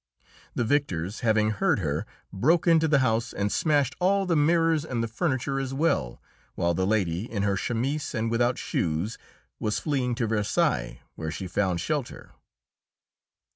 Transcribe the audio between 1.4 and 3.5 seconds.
heard her, broke into the house,